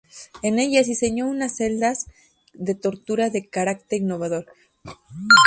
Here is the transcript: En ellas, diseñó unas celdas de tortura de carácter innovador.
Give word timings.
En 0.41 0.57
ellas, 0.57 0.87
diseñó 0.87 1.27
unas 1.29 1.57
celdas 1.57 2.07
de 2.55 2.73
tortura 2.73 3.29
de 3.29 3.45
carácter 3.47 4.01
innovador. 4.01 4.47